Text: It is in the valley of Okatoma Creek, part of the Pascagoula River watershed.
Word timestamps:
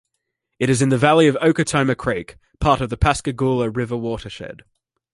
It 0.57 0.71
is 0.71 0.81
in 0.81 0.89
the 0.89 0.97
valley 0.97 1.27
of 1.27 1.35
Okatoma 1.35 1.95
Creek, 1.95 2.37
part 2.59 2.81
of 2.81 2.89
the 2.89 2.97
Pascagoula 2.97 3.69
River 3.69 3.95
watershed. 3.95 4.63